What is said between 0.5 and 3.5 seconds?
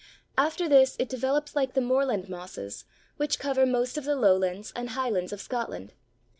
this it develops like the moorland mosses which